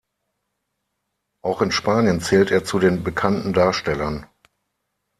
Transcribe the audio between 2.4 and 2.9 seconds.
er zu